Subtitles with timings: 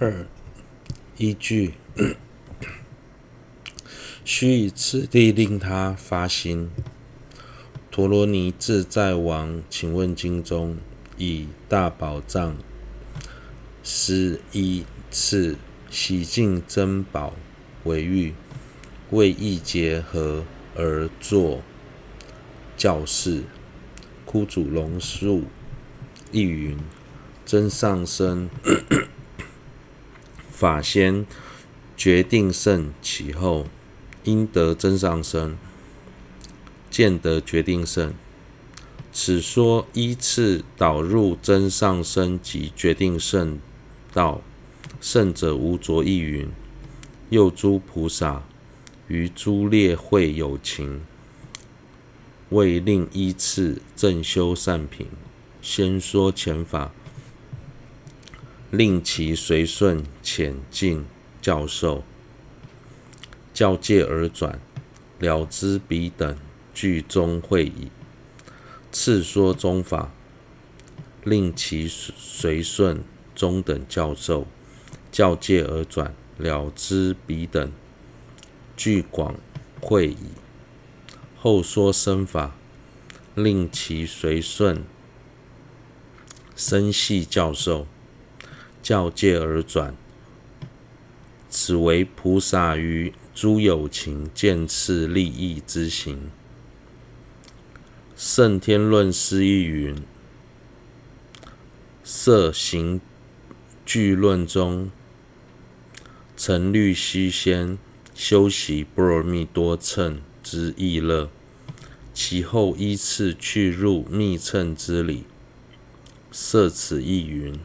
[0.00, 0.28] 二
[1.16, 1.74] 依据，
[4.24, 6.70] 须以此地令他发心。
[7.90, 10.76] 陀罗尼自在王请问经中
[11.16, 12.56] 以大宝藏
[13.82, 15.56] 施依次
[15.90, 17.32] 洗净珍宝
[17.82, 18.34] 为喻，
[19.10, 20.44] 为意结合
[20.76, 21.60] 而作
[22.76, 23.42] 教示。
[24.24, 25.42] 枯主龙树
[26.30, 26.78] 亦云：
[27.44, 28.48] 真上生
[30.58, 31.24] 法先
[31.96, 33.68] 决定胜其后，
[34.24, 35.56] 因得增上生。
[36.90, 38.12] 见得决定胜，
[39.12, 43.60] 此说依次导入增上生及决定胜
[44.12, 44.40] 道，
[45.00, 46.48] 胜者无着意云。
[47.30, 48.42] 又诸菩萨
[49.06, 51.02] 于诸列会有情，
[52.48, 55.06] 为令依次正修善品，
[55.62, 56.90] 先说前法，
[58.70, 61.04] 令其随顺浅近
[61.40, 62.02] 教授，
[63.52, 64.60] 教诫而转，
[65.18, 66.36] 了知彼等。
[66.74, 67.90] 具中会矣，
[68.92, 70.12] 次说中法，
[71.24, 73.02] 令其随顺
[73.34, 74.46] 中等教授，
[75.10, 77.72] 教诫而转，了知彼等
[78.76, 79.34] 具广
[79.80, 80.28] 会矣。
[81.36, 82.54] 后说深法，
[83.34, 84.84] 令其随顺
[86.54, 87.88] 深细教授，
[88.82, 89.94] 教诫而转。
[91.50, 96.30] 此为菩萨于诸有情见次利益之行。
[98.16, 99.96] 胜天论师亦云：
[102.02, 103.00] 色行
[103.86, 104.90] 俱论中，
[106.36, 107.78] 成律须先
[108.14, 111.30] 修习波罗蜜多乘之意乐，
[112.12, 115.24] 其后依次去入密乘之理。
[116.32, 117.58] 色此亦云：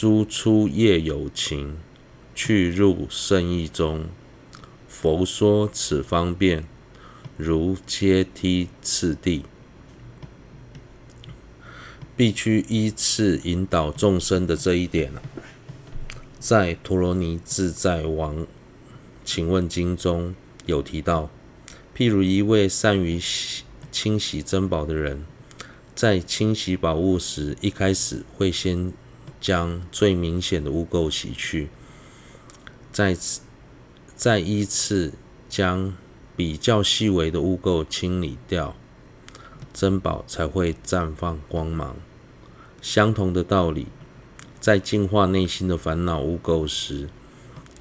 [0.00, 1.76] 诸初业有情
[2.32, 4.06] 去入胜义中，
[4.86, 6.64] 佛说此方便。
[7.36, 9.42] 如阶梯次第，
[12.16, 15.12] 必须依次引导众生的这一点，
[16.38, 18.46] 在陀罗尼自在王
[19.24, 20.32] 请问经中
[20.66, 21.28] 有提到。
[21.96, 23.20] 譬如一位善于
[23.90, 25.24] 清洗珍宝的人，
[25.96, 28.92] 在清洗宝物时，一开始会先
[29.40, 31.68] 将最明显的污垢洗去，
[32.92, 33.40] 再次
[34.14, 35.12] 再依次
[35.48, 35.94] 将。
[36.36, 38.76] 比较细微的污垢清理掉，
[39.74, 41.96] 珍宝才会绽放光芒。
[42.80, 43.88] 相同的道理，
[44.60, 47.08] 在净化内心的烦恼污垢时，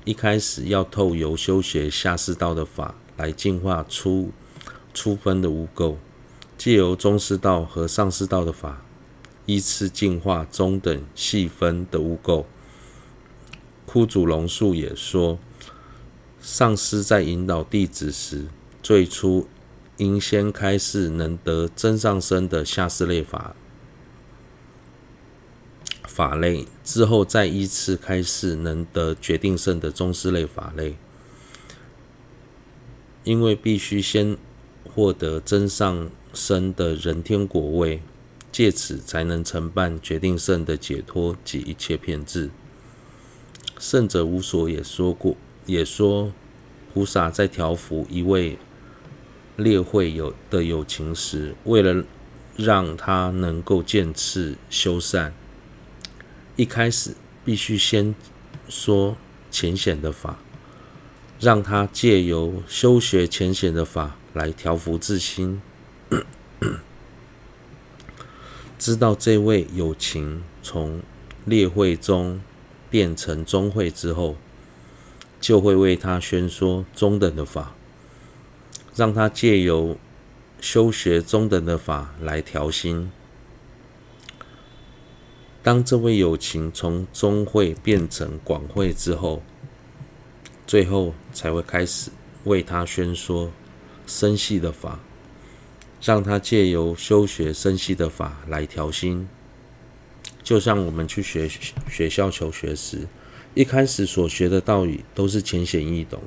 [0.06, 4.32] 一开始要透由修学下士道的法来净化初
[4.92, 5.98] 初分的污垢，
[6.58, 8.82] 借由中士道和上士道的法，
[9.48, 12.46] 依次净化中等细分的污垢。
[13.88, 15.40] 枯主龙树也说。
[16.40, 18.46] 上师在引导弟子时，
[18.82, 19.48] 最初
[19.98, 23.54] 应先开示能得真上身的下士类法
[26.04, 30.96] 法类，之后再依次开示能得决定胜的中士类法类。
[33.24, 34.38] 因为必须先
[34.96, 38.02] 获得真上身的人天果位，
[38.58, 42.50] 借此才能承办决定胜的解脱及一切遍智。
[43.78, 45.38] 胜者无所也说过。
[45.68, 46.34] 也说，
[46.92, 48.58] 菩萨在调伏一位
[49.58, 52.04] 列会有的有情时，为了
[52.56, 55.36] 让他能够渐次修善，
[56.56, 57.12] 一开始
[57.46, 58.16] 必须先
[58.68, 59.16] 说
[59.52, 60.40] 浅显的法，
[61.40, 65.62] 让他借由修学浅显的法来调伏自心，
[68.78, 71.02] 知道这位有情从
[71.46, 72.42] 列会中
[72.90, 74.36] 变成中会之后。
[75.40, 77.76] 就会为他宣说中等的法，
[78.96, 79.96] 让他借由
[80.60, 83.12] 修学中等的法来调心。
[85.62, 89.44] 当这位有情从中会变成广会之后，
[90.66, 92.10] 最后才会开始
[92.46, 93.52] 为他宣说
[94.08, 95.00] 深细的法，
[96.02, 99.28] 让他借由修学生息的法来调心。
[100.44, 101.50] 就像我们去学
[101.90, 103.08] 学校求学时。
[103.54, 106.22] 一开始所学的道理都是浅显易懂，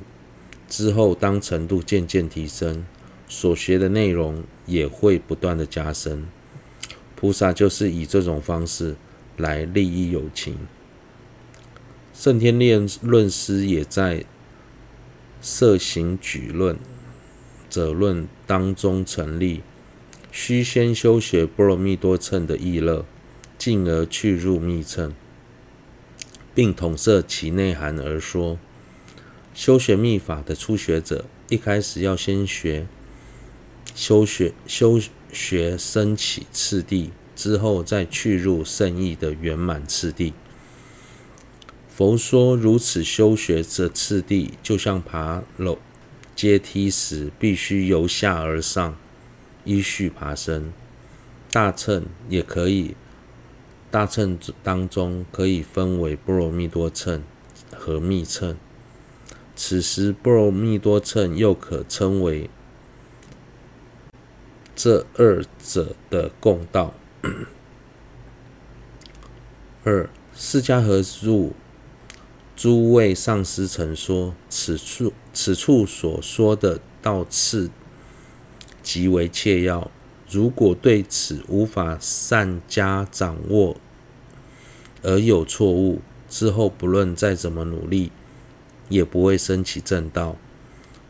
[0.68, 2.84] 之后当程度渐渐提升，
[3.28, 6.26] 所学的内容也会不断的加深。
[7.14, 8.96] 菩萨就是以这种方式
[9.36, 10.58] 来利益有情。
[12.12, 12.58] 胜天
[13.00, 14.24] 论师也在
[15.40, 16.76] 色行举论
[17.70, 19.62] 者论当中成立，
[20.30, 23.06] 须先修学波罗蜜多乘的意乐，
[23.56, 25.14] 进而去入密乘。
[26.52, 28.58] 并统摄其内涵而说。
[29.54, 32.86] 修学密法的初学者，一开始要先学
[33.94, 35.00] 修学修
[35.32, 40.32] 学升起次第，之后再去入圣意的圆满次第。
[41.88, 45.78] 佛说如此修学的次第，就像爬楼
[46.40, 48.96] 阶梯时，必须由下而上，
[49.66, 50.72] 依序爬升。
[51.52, 52.96] 大乘也可以，
[53.90, 57.22] 大乘当中可以分为波罗蜜多乘
[57.76, 58.56] 和密乘。
[59.54, 62.48] 此时，波罗蜜多乘又可称为
[64.74, 66.94] 这二者的共道。
[69.84, 71.52] 二，释迦合入
[72.62, 77.70] 诸位上师曾说：“此处此处所说的道次
[78.82, 79.90] 极为切要，
[80.28, 83.78] 如果对此无法善加掌握，
[85.00, 88.12] 而有错误，之后不论再怎么努力。”
[88.90, 90.36] 也不会升起正道，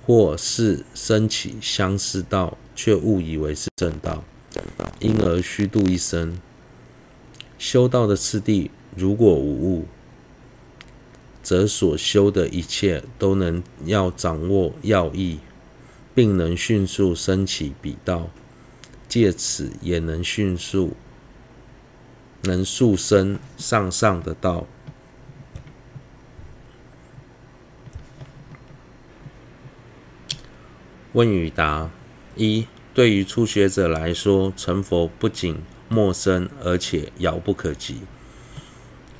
[0.06, 4.23] 或是升起相似道，却误以为是正道，
[5.00, 6.38] 因而虚度一生。
[7.58, 9.87] 修道的次第，如果无误，
[11.42, 15.38] 则所修的一切都能要掌握要义，
[16.14, 18.28] 并能迅速升起彼道，
[19.08, 20.94] 借此也能迅速
[22.42, 24.66] 能速升上上的道。
[31.12, 31.90] 问与答：
[32.37, 35.56] 一、对于初学者来说，成佛不仅
[35.88, 38.02] 陌生，而且遥不可及。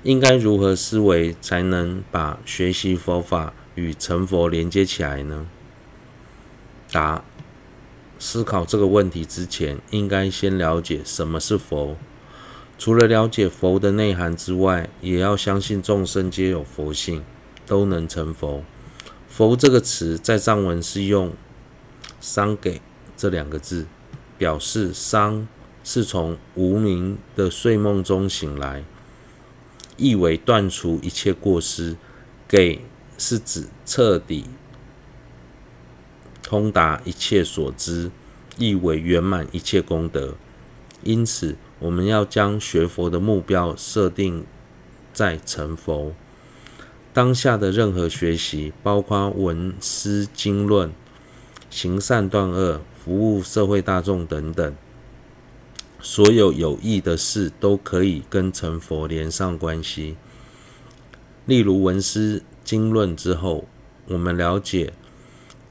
[0.02, 5.47] 应该如何思维才能把学习佛法与成佛连接起来呢？
[6.91, 7.23] 答：
[8.19, 11.97] 思考这个问题之前，应该先了解什么是佛。
[12.79, 17.23] 除了了解佛的内涵之外，也要相信众生皆有佛性，
[17.67, 18.64] 都能成佛。
[19.29, 21.32] 佛这个词在藏文是用。
[22.23, 22.82] 桑给
[23.17, 23.87] 这两个字，
[24.37, 25.49] 表示桑
[25.82, 28.85] 是从无明的睡梦中醒来，
[30.00, 31.97] 意为断除一切过失；
[32.49, 32.81] 给
[33.19, 34.47] 是指彻底
[36.43, 38.11] 通达一切所知，
[38.56, 40.35] 意为圆满一切功德。
[41.05, 44.44] 因此，我们要将学佛的目标设定
[45.12, 46.12] 在成佛。
[47.12, 50.91] 当下的任何学习，包括闻思经论。
[51.70, 54.75] 行善断恶、服务社会大众等等，
[56.02, 60.17] 所有有益的事都可以跟成佛连上关系。
[61.47, 63.67] 例如闻思经论之后，
[64.06, 64.93] 我们了解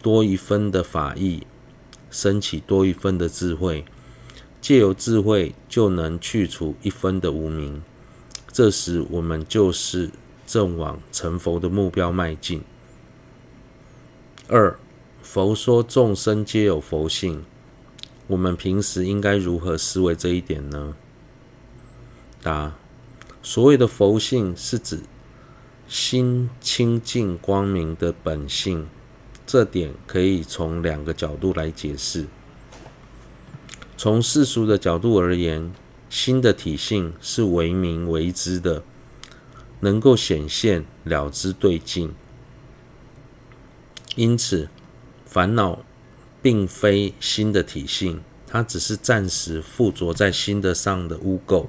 [0.01, 1.43] 多一分的法义，
[2.09, 3.85] 升起多一分的智慧，
[4.59, 7.81] 借由智慧就能去除一分的无明。
[8.51, 10.09] 这时我们就是
[10.45, 12.61] 正往成佛的目标迈进。
[14.47, 14.79] 二。
[15.21, 17.45] 佛说众生皆有佛性，
[18.29, 20.95] 我们平时应该如何思维这一点呢？
[22.43, 22.75] 答：
[23.41, 24.99] 所谓的佛性是指
[25.87, 28.87] 心清净光明的本性，
[29.47, 32.27] 这点可以从两个角度来解释。
[33.97, 35.73] 从世俗的角度而言，
[36.07, 38.83] 心的体性是为明为知的，
[39.79, 42.13] 能够显现了知对境，
[44.15, 44.69] 因此。
[45.25, 45.85] 烦恼
[46.41, 51.67] 并非心的体性，它只是暂时附着在心的上的污垢。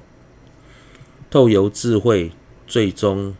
[1.29, 2.31] 透由智慧，
[2.67, 3.35] 最终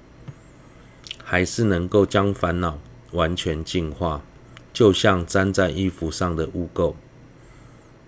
[1.23, 2.79] 还是能够将烦恼
[3.11, 4.23] 完全净化，
[4.71, 6.95] 就像粘在衣服上的污垢，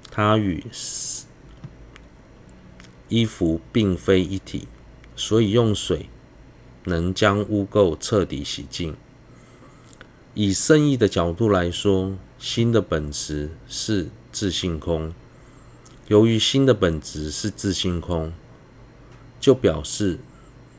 [0.09, 0.63] 它与
[3.09, 4.67] 衣服并非一体，
[5.15, 6.09] 所以用水
[6.85, 8.95] 能将污垢彻底洗净。
[10.33, 15.13] 以圣意的角度来说，心的本质是自性空。
[16.09, 18.33] 由于心的本质是自性空，
[19.39, 20.19] 就表示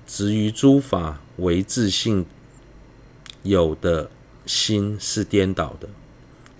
[0.06, 2.26] 执于诸法为自性
[3.44, 4.10] 有的
[4.44, 5.88] 心是颠倒的。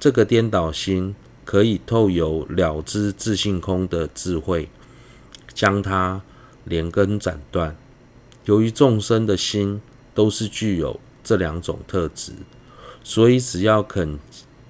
[0.01, 4.71] 这个颠倒心可以透由了知自性空的智慧，
[5.53, 6.23] 将它
[6.65, 7.77] 连根斩断。
[8.47, 9.83] 由于众生的心
[10.15, 12.33] 都是具有这两种特质。
[13.03, 14.19] 所以，只要肯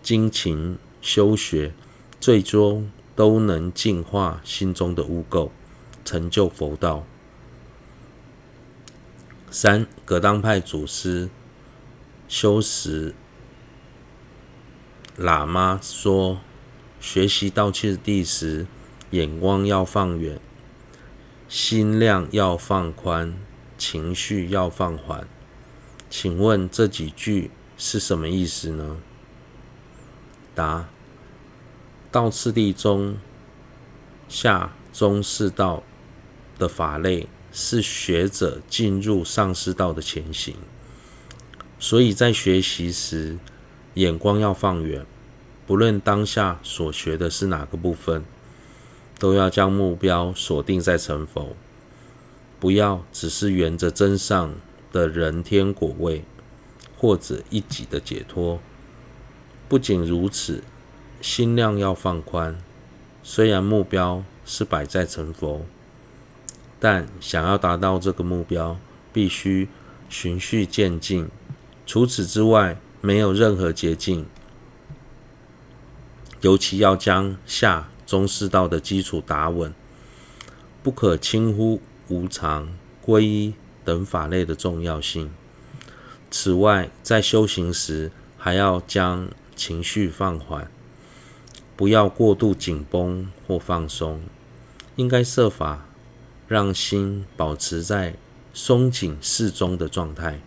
[0.04, 1.72] 精勤修学，
[2.20, 5.48] 最终都能净化心中的污垢，
[6.04, 7.06] 成就佛道。
[9.50, 11.30] 三，格当派祖师
[12.28, 13.14] 修实
[15.18, 16.40] 喇嘛说：
[17.00, 18.66] 学习道次第时，
[19.12, 20.38] 眼光要放远，
[21.48, 23.34] 心量要放宽，
[23.78, 25.26] 情绪要放缓。
[26.10, 28.98] 请问这几句是什么意思呢？
[30.54, 30.88] 答：
[32.10, 33.16] 道次第中
[34.28, 35.82] 下中士道
[36.58, 40.56] 的法类，是学者进入上士道的前行，
[41.78, 43.38] 所以在学习时，
[43.94, 45.04] 眼光要放远，
[45.66, 48.24] 不论当下所学的是哪个部分，
[49.18, 51.56] 都要将目标锁定在成佛，
[52.58, 54.54] 不要只是沿着真上
[54.92, 56.24] 的人天果位，
[56.96, 58.60] 或者一己的解脱。
[59.68, 60.62] 不仅如此，
[61.20, 62.56] 心量要放宽。
[63.22, 65.64] 虽然目标是摆在成佛，
[66.78, 68.78] 但想要达到这个目标，
[69.12, 69.68] 必须
[70.10, 71.28] 循序渐进。
[71.86, 74.26] 除此之外，没有任何捷径。
[76.42, 79.72] 尤其要将下中世道的基础打稳，
[80.82, 82.68] 不可轻忽无常、
[83.02, 85.30] 皈依等法类的重要性。
[86.30, 90.70] 此外，在修行时，还要将情绪放缓，
[91.76, 94.20] 不要过度紧绷或放松，
[94.96, 95.86] 应该设法
[96.46, 98.16] 让心保持在
[98.52, 100.40] 松紧适中的状态。